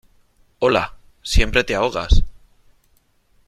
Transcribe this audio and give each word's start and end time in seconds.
hola. 0.57 0.95
siempre 1.21 1.63
te 1.63 1.75
ahogas, 1.75 2.23